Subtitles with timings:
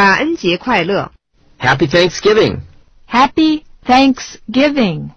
[0.00, 1.12] 感恩节快乐
[1.60, 2.60] ！Happy Thanksgiving!
[3.06, 5.10] Happy Thanksgiving.